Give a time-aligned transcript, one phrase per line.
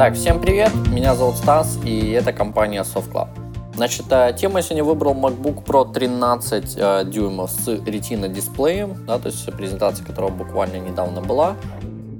[0.00, 3.28] Так, всем привет, меня зовут Стас, и это компания SoftClub.
[3.74, 9.18] Значит, э, тему я сегодня выбрал MacBook Pro 13 э, дюймов с Retina дисплеем, да,
[9.18, 11.54] то есть презентация которого буквально недавно была.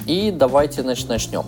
[0.06, 1.44] И давайте значит, начнем.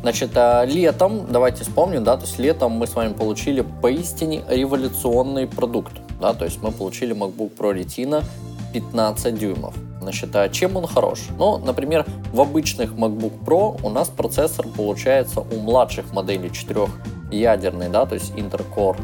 [0.00, 5.46] Значит, э, летом, давайте вспомним, да, то есть летом мы с вами получили поистине революционный
[5.46, 8.24] продукт, да, то есть мы получили MacBook Pro Retina
[8.72, 9.76] 15 дюймов.
[10.02, 11.20] Значит, а чем он хорош?
[11.38, 18.04] Ну, например, в обычных MacBook Pro у нас процессор получается у младших моделей 4-ядерный, да,
[18.04, 19.00] то есть Intel Core,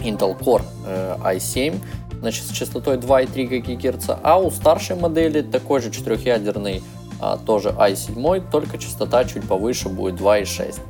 [0.00, 1.78] Intel Core э, i7,
[2.20, 6.82] значит, с частотой 2,3 ГГц, а у старшей модели такой же 4-ядерный,
[7.20, 10.80] а, тоже i7, только частота чуть повыше будет 2,6.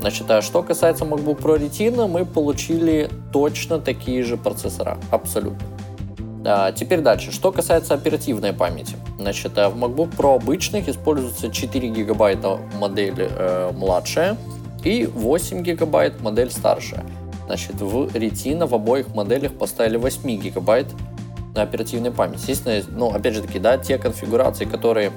[0.00, 5.66] Значит, а что касается MacBook Pro Retina, мы получили точно такие же процессора, абсолютно.
[6.44, 7.32] А, теперь дальше.
[7.32, 8.96] Что касается оперативной памяти.
[9.18, 14.36] Значит, э, в MacBook Pro обычных используется 4 гигабайта модель э, младшая
[14.84, 17.04] и 8 гигабайт модель старшая.
[17.46, 20.86] Значит, в Retina в обоих моделях поставили 8 гигабайт
[21.54, 22.50] на оперативной памяти.
[22.50, 25.12] Естественно, ну, опять же таки, да, те конфигурации, которые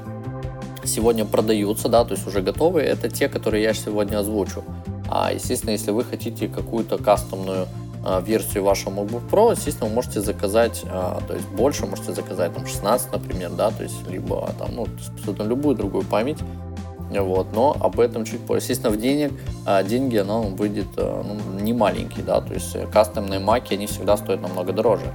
[0.84, 4.64] сегодня продаются, да, то есть уже готовые, это те, которые я сегодня озвучу.
[5.09, 7.67] А, естественно, если вы хотите какую-то кастомную
[8.25, 12.66] версию вашего MacBook Pro, естественно, вы можете заказать, а, то есть больше, можете заказать там
[12.66, 16.39] 16, например, да, то есть либо там, ну, абсолютно любую другую память,
[17.11, 18.61] вот, но об этом чуть позже.
[18.61, 19.33] Естественно, в денег,
[19.66, 24.41] а, деньги оно выйдет ну, не маленький, да, то есть кастомные маки, они всегда стоят
[24.41, 25.13] намного дороже.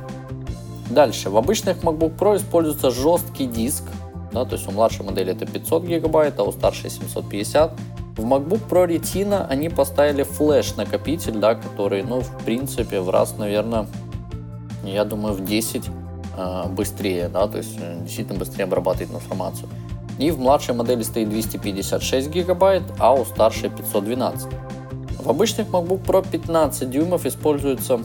[0.90, 3.84] Дальше, в обычных MacBook Pro используется жесткий диск,
[4.32, 7.72] да, то есть у младшей модели это 500 гигабайт, а у старшей 750
[8.16, 13.86] в MacBook Pro Retina они поставили флеш-накопитель, да, который, ну, в принципе, в раз, наверное,
[14.84, 15.84] я думаю, в 10
[16.36, 19.68] э, быстрее, да, то есть э, действительно быстрее обрабатывает информацию.
[20.18, 24.48] И в младшей модели стоит 256 гигабайт, а у старшей 512.
[25.18, 27.98] В обычных MacBook Pro 15 дюймов используется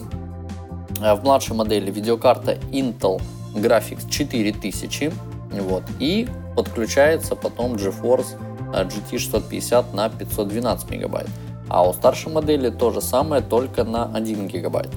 [1.02, 3.22] э, в младшей модели видеокарта Intel
[3.54, 5.12] Graphics 4000,
[5.52, 11.28] вот, и подключается потом GeForce GT 650 на 512 мегабайт.
[11.68, 14.90] А у старшей модели то же самое, только на 1 гигабайт.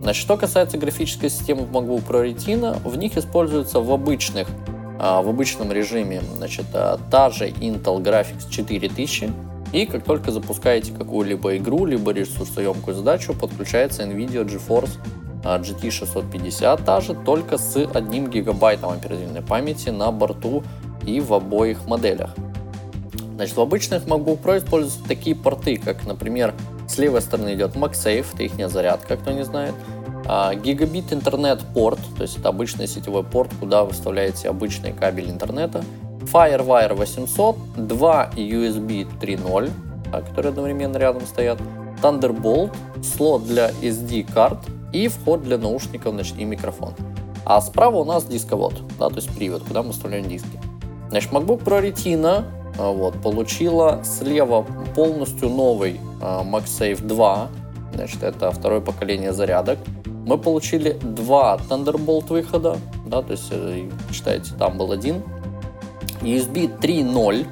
[0.00, 4.48] Значит, что касается графической системы в MacBook Pro Retina, в них используется в обычных
[4.98, 9.32] а, в обычном режиме значит, а, та же Intel Graphics 4000,
[9.72, 14.98] и как только запускаете какую-либо игру, либо ресурсоемкую задачу, подключается NVIDIA GeForce
[15.44, 20.62] а, GT 650, та же, только с 1 гигабайтом оперативной памяти на борту
[21.04, 22.30] и в обоих моделях.
[23.34, 26.54] Значит, в обычных MacBook Pro используются такие порты, как, например,
[26.88, 29.74] с левой стороны идет MagSafe, это их зарядка, кто не знает.
[30.62, 35.84] Гигабит интернет порт, то есть это обычный сетевой порт, куда вы вставляете обычный кабель интернета.
[36.32, 39.70] FireWire 800, два USB 3.0,
[40.10, 41.58] которые одновременно рядом стоят.
[42.02, 44.58] Thunderbolt, слот для SD карт
[44.92, 46.94] и вход для наушников значит, и микрофон.
[47.44, 50.60] А справа у нас дисковод, да, то есть привод, куда мы вставляем диски.
[51.10, 52.44] Значит, MacBook Pro Retina
[52.76, 57.48] вот, получила слева полностью новый а, MagSafe 2,
[57.94, 59.78] значит, это второе поколение зарядок.
[60.26, 65.22] Мы получили два Thunderbolt выхода, да, то есть, э, считайте, там был один.
[66.22, 67.46] USB 3.0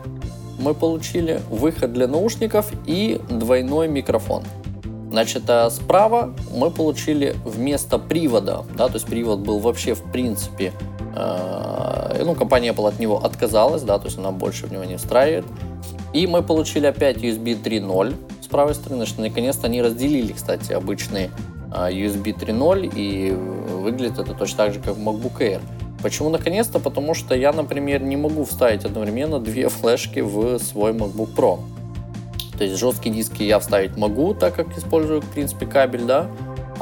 [0.58, 4.42] мы получили, выход для наушников и двойной микрофон.
[5.10, 10.72] Значит, а справа мы получили вместо привода, да, то есть привод был вообще в принципе
[11.14, 14.96] Э, ну, компания Apple от него отказалась, да, то есть она больше в него не
[14.96, 15.44] встраивает.
[16.12, 21.30] И мы получили опять USB 3.0 с правой стороны, что наконец-то они разделили, кстати, обычный
[21.74, 25.60] э, USB 3.0, и выглядит это точно так же, как в MacBook Air.
[26.02, 26.80] Почему наконец-то?
[26.80, 31.60] Потому что я, например, не могу вставить одновременно две флешки в свой MacBook Pro.
[32.58, 36.26] То есть жесткие диски я вставить могу, так как использую, в принципе, кабель, да,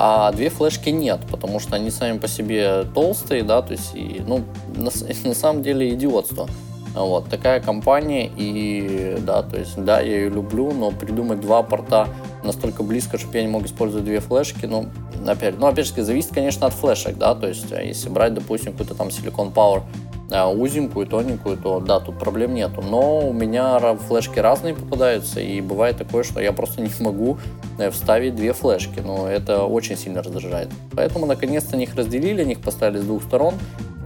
[0.03, 4.23] а две флешки нет, потому что они сами по себе толстые, да, то есть, и,
[4.27, 4.45] ну,
[4.75, 4.91] на,
[5.29, 6.49] на самом деле идиотство.
[6.95, 12.09] Вот, такая компания, и да, то есть, да, я ее люблю, но придумать два порта
[12.43, 14.87] настолько близко, чтобы я не мог использовать две флешки, ну,
[15.27, 18.73] опять, ну, опять же, зависит, конечно, от флешек, да, то есть, а если брать, допустим,
[18.73, 19.83] какой-то там Silicon Power
[20.31, 22.83] узенькую, тоненькую, то да, тут проблем нету.
[22.83, 27.39] Но у меня флешки разные попадаются, и бывает такое, что я просто не могу
[27.79, 30.69] э, вставить две флешки, но это очень сильно раздражает.
[30.95, 33.55] Поэтому наконец-то них разделили, них поставили с двух сторон,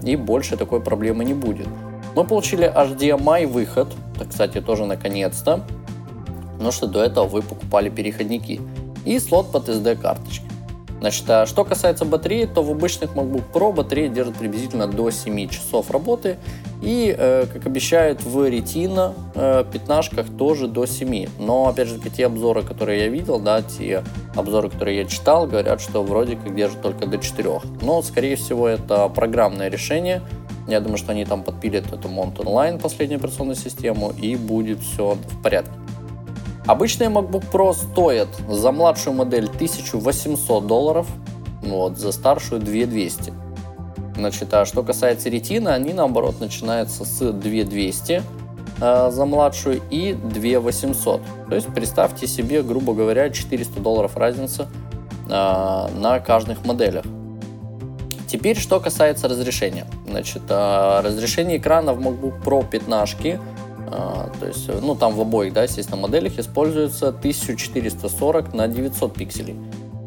[0.02, 1.66] и больше такой проблемы не будет.
[2.14, 5.64] Мы получили HDMI выход, это, кстати, тоже наконец-то,
[6.60, 8.60] но что до этого вы покупали переходники,
[9.04, 10.53] и слот под SD карточки.
[11.04, 15.48] Значит, а что касается батареи, то в обычных MacBook Pro батарея держит приблизительно до 7
[15.50, 16.38] часов работы.
[16.80, 21.28] И, э, как обещают, в Retina э, пятнашках тоже до 7.
[21.38, 24.02] Но, опять же, те обзоры, которые я видел, да, те
[24.34, 27.60] обзоры, которые я читал, говорят, что вроде как держит только до 4.
[27.82, 30.22] Но, скорее всего, это программное решение.
[30.66, 35.18] Я думаю, что они там подпилят эту Mont Online, последнюю операционную систему, и будет все
[35.28, 35.83] в порядке.
[36.66, 41.06] Обычные MacBook Pro стоят за младшую модель 1800 долларов,
[41.62, 43.32] вот, за старшую 2200.
[44.16, 48.22] Значит, а что касается Retina, они наоборот начинаются с 2200
[48.80, 51.20] э, за младшую и 2800.
[51.48, 54.68] То есть представьте себе, грубо говоря, 400 долларов разница
[55.28, 57.04] э, на каждых моделях.
[58.26, 59.86] Теперь, что касается разрешения.
[60.08, 63.38] Значит, э, разрешение экрана в MacBook Pro 15
[63.88, 69.56] а, то есть, ну, там в обоих, да, естественно, моделях используется 1440 на 900 пикселей.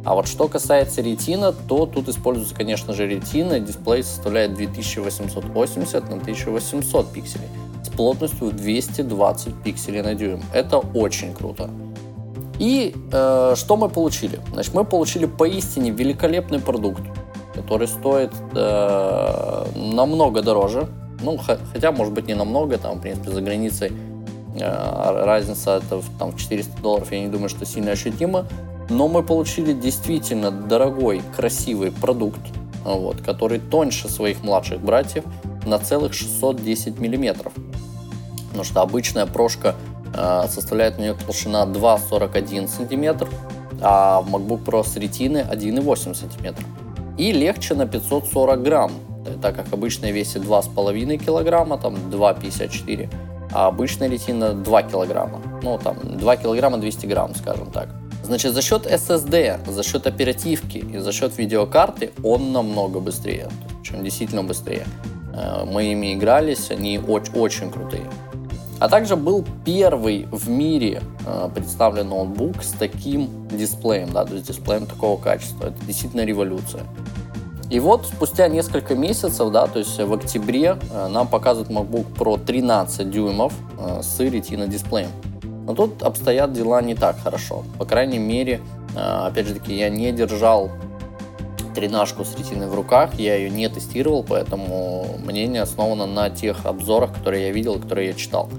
[0.07, 3.59] А вот что касается ретина, то тут используется, конечно же, ретина.
[3.59, 7.47] Дисплей составляет 2880 на 1800 пикселей
[7.83, 10.41] с плотностью 220 пикселей на дюйм.
[10.53, 11.69] Это очень круто.
[12.57, 14.39] И э, что мы получили?
[14.53, 17.01] Значит, мы получили поистине великолепный продукт,
[17.53, 20.87] который стоит э, намного дороже,
[21.21, 23.91] ну, хотя, может быть, не намного, там, в принципе, за границей
[24.59, 28.45] э, разница это там, в 400 долларов, я не думаю, что сильно ощутимо.
[28.89, 32.39] Но мы получили действительно дорогой, красивый продукт,
[32.85, 35.25] вот, который тоньше своих младших братьев
[35.65, 37.53] на целых 610 миллиметров.
[38.47, 39.75] Потому что обычная прошка
[40.13, 43.27] э, составляет у нее толщина 2,41 сантиметр,
[43.81, 46.63] а в MacBook Pro с ретины 1,8 сантиметра.
[47.17, 48.91] И легче на 540 грамм,
[49.41, 53.09] так как обычная весит 2,5 килограмма, там 2,54,
[53.51, 55.41] а обычная ретина 2 килограмма.
[55.63, 57.89] Ну, там 2 килограмма 200 грамм, скажем так.
[58.23, 63.47] Значит, за счет SSD, за счет оперативки и за счет видеокарты он намного быстрее,
[63.83, 64.85] чем действительно быстрее.
[65.33, 68.03] Э, мы ими игрались, они очень, очень крутые.
[68.79, 74.47] А также был первый в мире э, представлен ноутбук с таким дисплеем, да, то есть
[74.47, 75.67] дисплеем такого качества.
[75.67, 76.83] Это действительно революция.
[77.69, 82.43] И вот спустя несколько месяцев, да, то есть в октябре э, нам показывают MacBook Pro
[82.43, 85.09] 13 дюймов э, с Retina дисплеем.
[85.65, 87.65] Но тут обстоят дела не так хорошо.
[87.77, 88.61] По крайней мере,
[88.95, 90.71] э, опять же таки, я не держал
[91.75, 97.13] тренажку с ретиной в руках, я ее не тестировал, поэтому мнение основано на тех обзорах,
[97.13, 98.49] которые я видел, которые я читал.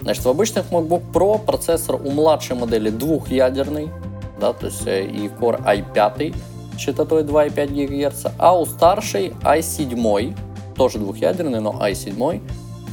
[0.00, 3.88] Значит, в обычных MacBook Pro процессор у младшей модели двухъядерный,
[4.40, 6.34] да, то есть и Core i5,
[6.78, 10.36] частотой 2,5 ГГц, а у старшей i7,
[10.76, 12.40] тоже двухъядерный, но i7,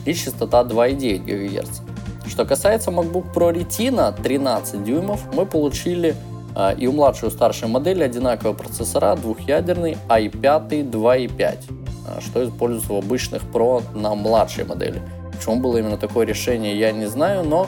[0.05, 1.81] и частота 2,9 ГГц.
[2.27, 6.15] Что касается MacBook Pro Retina 13 дюймов, мы получили
[6.55, 12.43] э, и у младшей, и у старшей модели одинаковые процессора, двухъядерный i5 2.5, э, что
[12.43, 15.01] используется в обычных Pro на младшей модели.
[15.31, 17.67] Почему было именно такое решение, я не знаю, но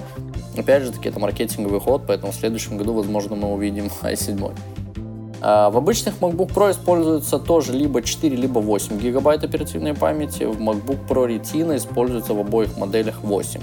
[0.58, 4.54] опять же таки это маркетинговый ход, поэтому в следующем году, возможно, мы увидим i7.
[5.42, 10.44] А, в обычных MacBook Pro используется тоже либо 4, либо 8 гигабайт оперативной памяти.
[10.44, 13.62] В MacBook Pro Retina используется в обоих моделях 8.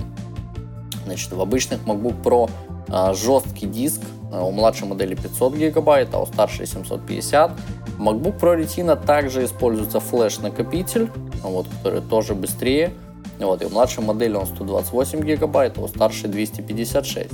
[1.04, 2.50] Значит, в обычных MacBook Pro
[2.88, 4.00] а, жесткий диск,
[4.32, 7.52] а, у младшей модели 500 гигабайт, а у старшей 750.
[7.98, 11.10] В MacBook Pro Retina также используется флеш-накопитель,
[11.42, 12.92] вот, который тоже быстрее.
[13.38, 17.30] Вот, и у младшей модели он 128 гигабайт, а у старшей 256.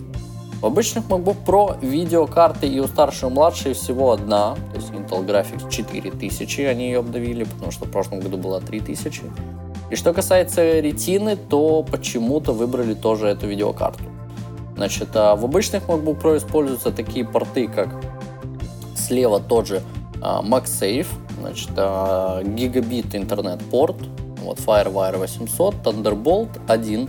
[0.61, 5.25] В обычных MacBook Pro видеокарты и у старшей и младшей всего одна, то есть Intel
[5.25, 9.23] Graphics 4000, они ее обновили, потому что в прошлом году была 3000.
[9.91, 14.05] И что касается ретины, то почему-то выбрали тоже эту видеокарту.
[14.77, 17.89] Значит, а в обычных MacBook Pro используются такие порты, как
[18.95, 19.83] слева тот же
[20.21, 21.07] а, MagSafe,
[21.41, 21.71] значит,
[22.55, 23.97] гигабит интернет-порт,
[24.43, 27.09] вот FireWire 800, Thunderbolt 1,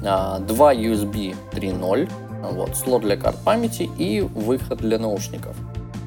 [0.00, 2.08] 2 USB 3.0,
[2.50, 5.56] вот, слот для карт памяти и выход для наушников.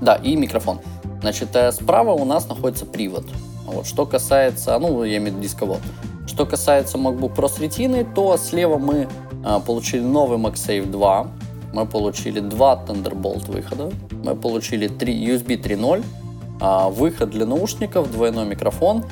[0.02, 0.80] Да, и микрофон.
[1.22, 3.26] Значит, э, справа у нас находится привод.
[3.66, 5.80] Вот, что касается, ну, я имею в виду дисковод.
[6.28, 9.08] Что касается MacBook Pro с ретиной, то слева мы
[9.44, 11.28] а, получили новый MagSafe 2,
[11.74, 13.92] мы получили два Thunderbolt выхода,
[14.24, 16.04] мы получили 3, USB 3.0,
[16.60, 19.04] а, выход для наушников, двойной микрофон,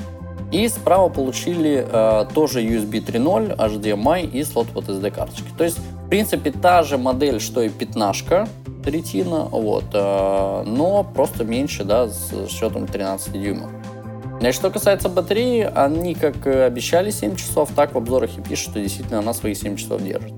[0.52, 5.48] и справа получили а, тоже USB 3.0, HDMI и слот под SD карточки.
[5.56, 8.48] То есть в принципе, та же модель, что и пятнашка
[8.84, 13.72] ретина, вот, э, но просто меньше, да, с счетом 13 дюймов.
[14.38, 18.80] Значит, что касается батареи, они, как обещали, 7 часов, так в обзорах и пишут, что
[18.80, 20.32] действительно она свои 7 часов держит.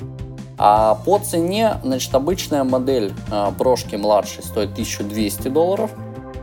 [0.56, 5.90] А по цене, значит, обычная модель э, прошки младшей стоит 1200 долларов,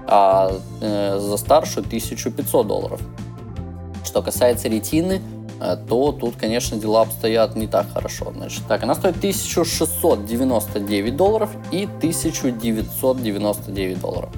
[0.08, 0.52] а
[0.82, 3.02] э, за старшую 1500 долларов.
[4.06, 5.20] Что касается ретины,
[5.60, 8.34] то тут, конечно, дела обстоят не так хорошо.
[8.36, 14.32] Значит, так, она стоит 1699 долларов и 1999 долларов.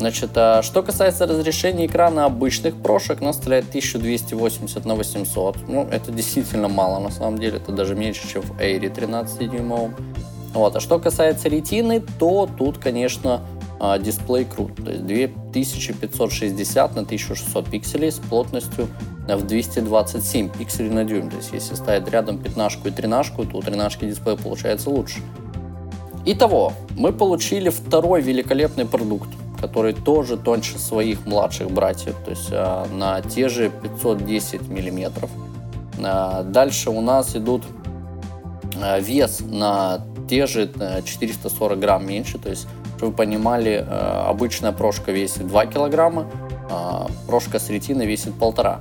[0.00, 5.68] Значит, а что касается разрешения экрана обычных прошек, она составляет 1280 на 800.
[5.68, 9.94] Ну, это действительно мало, на самом деле, это даже меньше, чем в Air 13-дюймовом.
[10.54, 10.74] Вот.
[10.74, 13.42] А что касается ретины, то тут, конечно,
[13.78, 14.76] а, дисплей крут.
[14.76, 18.88] То есть 2560 на 1600 пикселей с плотностью
[19.36, 21.30] в 227 пикселей на дюйм.
[21.30, 25.20] То есть если ставить рядом пятнашку и тринашку, то у тринашки дисплей получается лучше.
[26.26, 29.28] Итого, мы получили второй великолепный продукт
[29.60, 35.30] который тоже тоньше своих младших братьев, то есть а, на те же 510 миллиметров.
[36.02, 37.64] А, дальше у нас идут
[38.80, 40.70] а, вес на те же
[41.04, 46.26] 440 грамм меньше, то есть, чтобы вы понимали, обычная прошка весит 2 килограмма,
[47.26, 48.80] прошка с ретиной весит полтора.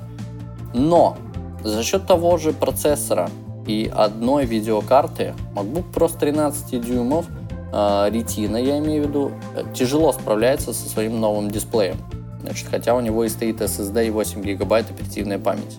[0.74, 1.18] Но
[1.64, 3.30] за счет того же процессора
[3.66, 7.26] и одной видеокарты MacBook Pro с 13 дюймов–
[7.72, 9.32] Retina, а, я имею в виду,
[9.74, 11.98] тяжело справляется со своим новым дисплеем.
[12.42, 15.78] Значит, хотя у него и стоит SSD и 8 гигабайт оперативной памяти.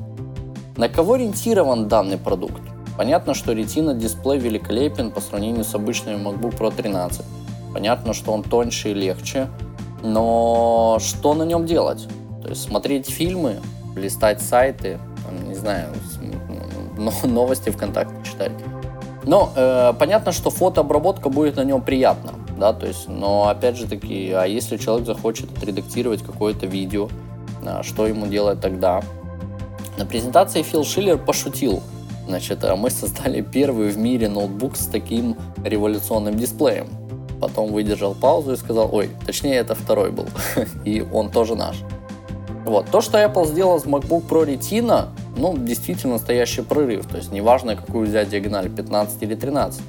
[0.77, 2.63] На кого ориентирован данный продукт?
[2.97, 7.25] Понятно, что Retina дисплей великолепен по сравнению с обычным MacBook Pro 13.
[7.73, 9.49] Понятно, что он тоньше и легче,
[10.03, 12.07] но что на нем делать?
[12.43, 13.61] То есть смотреть фильмы,
[13.97, 14.99] листать сайты,
[15.47, 15.89] не знаю,
[17.25, 18.53] новости ВКонтакте читать.
[19.25, 23.87] Но э, понятно, что фотообработка будет на нем приятна, да, то есть, но опять же
[23.87, 27.09] таки, а если человек захочет отредактировать какое-то видео,
[27.65, 29.03] а, что ему делать тогда?
[29.99, 31.83] На презентации Фил Шиллер пошутил,
[32.27, 36.89] значит, а мы создали первый в мире ноутбук с таким революционным дисплеем.
[37.41, 40.27] Потом выдержал паузу и сказал, ой, точнее это второй был,
[40.85, 41.77] и он тоже наш.
[42.71, 42.87] Вот.
[42.87, 47.05] То, что Apple сделал с MacBook Pro Retina, ну, действительно настоящий прорыв.
[47.05, 49.83] То есть неважно, какую взять диагональ, 15 или 13.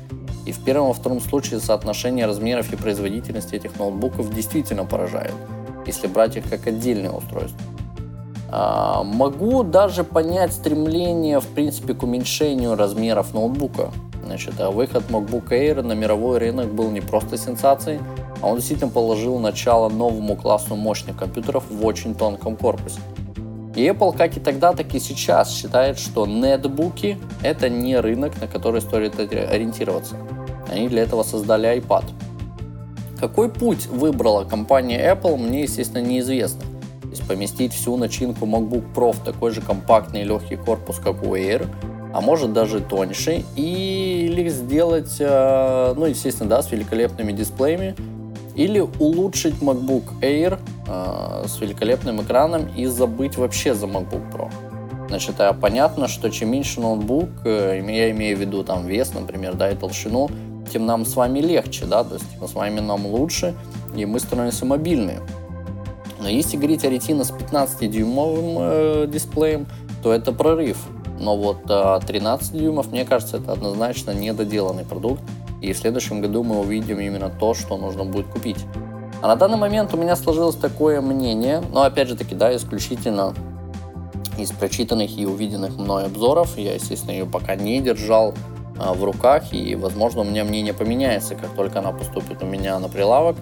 [0.47, 5.35] И в первом и втором случае соотношение размеров и производительности этих ноутбуков действительно поражает,
[5.85, 7.61] если брать их как отдельное устройство.
[8.49, 13.91] А, могу даже понять стремление, в принципе, к уменьшению размеров ноутбука.
[14.25, 17.99] Значит, а выход MacBook Air на мировой рынок был не просто сенсацией,
[18.41, 22.99] а он действительно положил начало новому классу мощных компьютеров в очень тонком корпусе.
[23.75, 28.47] И Apple, как и тогда, так и сейчас считает, что нетбуки– это не рынок, на
[28.47, 30.17] который стоит ориентироваться.
[30.69, 32.03] Они для этого создали iPad.
[33.19, 36.61] Какой путь выбрала компания Apple, мне, естественно, неизвестно.
[37.03, 41.23] То есть поместить всю начинку MacBook Pro в такой же компактный и легкий корпус, как
[41.23, 41.67] у Air,
[42.13, 47.95] а может даже тоньше, или сделать, э, ну, естественно, да, с великолепными дисплеями,
[48.55, 54.51] или улучшить MacBook Air э, с великолепным экраном и забыть вообще за MacBook Pro.
[55.07, 59.55] Значит, а понятно, что чем меньше ноутбук, э, я имею в виду там вес, например,
[59.55, 60.29] да, и толщину,
[60.71, 63.53] тем нам с вами легче, да, то есть тем с вами нам лучше,
[63.95, 65.19] и мы становимся мобильные.
[66.21, 69.65] Но если говорить о Retina с 15-дюймовым э, дисплеем,
[70.01, 70.77] то это прорыв.
[71.19, 75.21] Но вот э, 13 дюймов, мне кажется, это однозначно недоделанный продукт,
[75.61, 78.57] и в следующем году мы увидим именно то, что нужно будет купить.
[79.21, 83.35] А на данный момент у меня сложилось такое мнение, но опять же таки, да, исключительно
[84.39, 86.57] из прочитанных и увиденных мной обзоров.
[86.57, 88.33] Я, естественно, ее пока не держал
[88.79, 92.79] а, в руках, и, возможно, у меня мнение поменяется, как только она поступит у меня
[92.79, 93.35] на прилавок,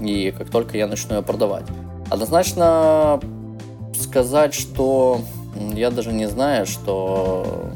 [0.00, 1.66] и как только я начну ее продавать.
[2.10, 3.20] Однозначно
[3.94, 5.20] сказать, что
[5.74, 7.70] я даже не знаю, что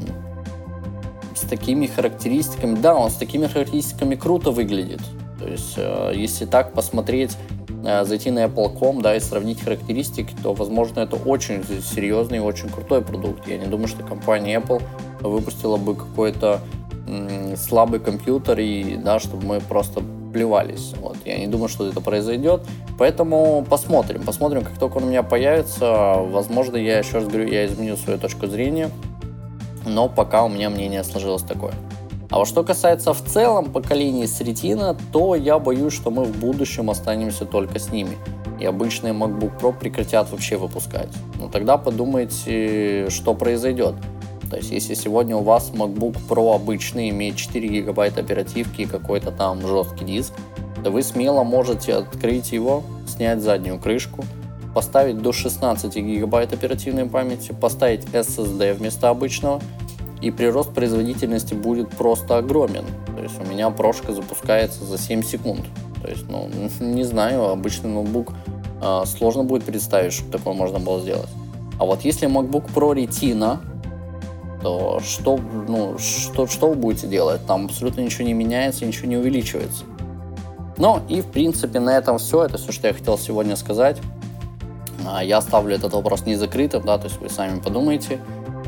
[1.46, 5.00] такими характеристиками, да, он с такими характеристиками круто выглядит.
[5.38, 7.36] То есть, э, если так посмотреть,
[7.84, 12.68] э, зайти на Apple.com, да, и сравнить характеристики, то, возможно, это очень серьезный и очень
[12.68, 13.46] крутой продукт.
[13.48, 14.82] Я не думаю, что компания Apple
[15.20, 16.60] выпустила бы какой-то
[17.56, 20.92] слабый компьютер и, да, чтобы мы просто плевались.
[21.00, 21.16] Вот.
[21.24, 22.62] Я не думаю, что это произойдет.
[22.98, 24.22] Поэтому посмотрим.
[24.22, 26.16] Посмотрим, как только он у меня появится.
[26.18, 28.90] Возможно, я еще раз говорю, я изменю свою точку зрения
[29.86, 31.72] но пока у меня мнение сложилось такое.
[32.30, 36.36] А вот что касается в целом поколений с Retina, то я боюсь, что мы в
[36.38, 38.16] будущем останемся только с ними.
[38.58, 41.10] И обычные MacBook Pro прекратят вообще выпускать.
[41.38, 43.94] Но тогда подумайте, что произойдет.
[44.50, 49.30] То есть, если сегодня у вас MacBook Pro обычный имеет 4 гигабайта оперативки и какой-то
[49.30, 50.32] там жесткий диск,
[50.82, 54.24] то вы смело можете открыть его, снять заднюю крышку,
[54.76, 59.62] поставить до 16 гигабайт оперативной памяти, поставить SSD вместо обычного,
[60.20, 62.84] и прирост производительности будет просто огромен.
[63.16, 65.62] То есть у меня прошка запускается за 7 секунд.
[66.02, 68.34] То есть, ну, не знаю, обычный ноутбук
[68.82, 71.30] э, сложно будет представить, что такое можно было сделать.
[71.78, 73.60] А вот если MacBook Pro Retina,
[74.60, 77.40] то что, ну, что, что вы будете делать?
[77.46, 79.84] Там абсолютно ничего не меняется, ничего не увеличивается.
[80.76, 82.44] Ну и в принципе на этом все.
[82.44, 83.96] Это все, что я хотел сегодня сказать.
[85.06, 88.18] А, я оставлю этот вопрос не закрытым, да, то есть вы сами подумайте.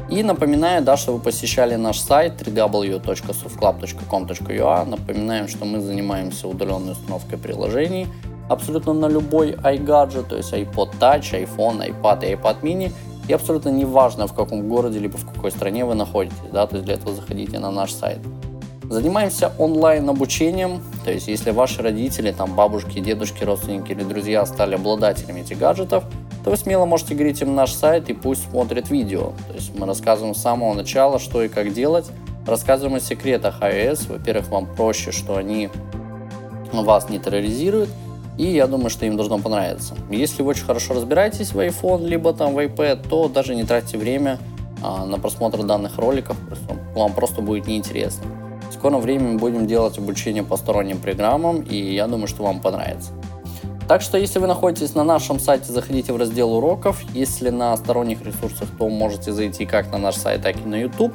[0.09, 4.89] И напоминаю, да, что вы посещали наш сайт www.softclub.com.ua.
[4.89, 8.07] Напоминаем, что мы занимаемся удаленной установкой приложений
[8.49, 12.93] абсолютно на любой iGadget, то есть iPod Touch, iPhone, iPad и iPad mini.
[13.29, 16.87] И абсолютно неважно, в каком городе либо в какой стране вы находитесь, да, то есть
[16.87, 18.21] для этого заходите на наш сайт.
[18.85, 24.77] Занимаемся онлайн обучением, то есть если ваши родители, там бабушки, дедушки, родственники или друзья стали
[24.77, 26.05] обладателями этих гаджетов,
[26.45, 29.33] то вы смело можете говорить им наш сайт и пусть смотрят видео.
[29.49, 32.07] То есть мы рассказываем с самого начала, что и как делать,
[32.47, 34.13] рассказываем о секретах iOS.
[34.13, 35.69] Во-первых, вам проще, что они
[36.73, 37.91] вас не терроризируют,
[38.37, 39.95] и я думаю, что им должно понравиться.
[40.11, 43.99] Если вы очень хорошо разбираетесь в iPhone, либо там в iPad, то даже не тратьте
[43.99, 44.39] время
[44.83, 46.37] а, на просмотр данных роликов,
[46.95, 48.25] вам просто будет неинтересно.
[48.71, 53.13] В скором времени будем делать обучение по сторонним программам, и я думаю, что вам понравится.
[53.89, 57.03] Так что, если вы находитесь на нашем сайте, заходите в раздел уроков.
[57.15, 61.15] Если на сторонних ресурсах, то можете зайти как на наш сайт, так и на YouTube.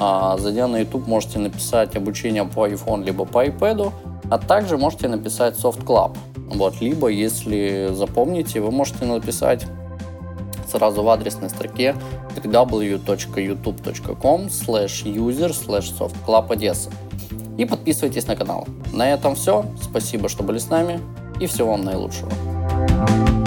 [0.00, 3.92] А, зайдя на YouTube, можете написать обучение по iPhone либо по iPad,
[4.30, 6.16] а также можете написать Soft Club.
[6.36, 9.64] Вот, либо, если запомните, вы можете написать
[10.66, 11.94] сразу в адресной строке
[12.34, 16.88] www.youtube.com slash user slash softclub
[17.56, 18.66] И подписывайтесь на канал.
[18.92, 19.66] На этом все.
[19.80, 21.00] Спасибо, что были с нами
[21.40, 23.37] и всего вам наилучшего.